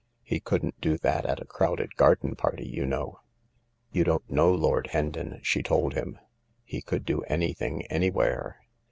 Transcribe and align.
He 0.23 0.39
couldn't 0.39 0.81
do 0.81 0.97
that 0.97 1.27
at 1.27 1.39
a 1.43 1.45
crowded 1.45 1.95
garden 1.95 2.35
party, 2.35 2.65
you 2.67 2.87
know."" 2.87 3.19
You 3.91 4.03
don't 4.03 4.27
know 4.27 4.51
Lord 4.51 4.87
Hendon," 4.87 5.39
she 5.43 5.61
told 5.61 5.93
him 5.93 6.17
■" 6.21 6.25
he 6.65 6.81
could 6.81 7.05
do 7.05 7.21
anything 7.25 7.85
anywhere. 7.85 8.61